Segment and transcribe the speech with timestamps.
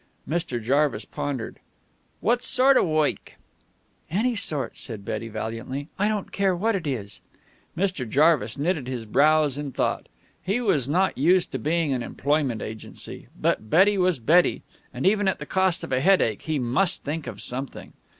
[0.27, 0.59] Mr.
[0.59, 1.59] Jarvis pondered.
[2.21, 3.35] "What sort of woik?"
[4.09, 5.89] "Any sort," said Betty valiantly.
[5.99, 7.21] "I don't care what it is."
[7.77, 8.09] Mr.
[8.09, 10.09] Jarvis knitted his brows in thought.
[10.41, 13.27] He was not used to being an employment agency.
[13.39, 17.27] But Betty was Betty, and even at the cost of a headache he must think
[17.27, 17.93] of something.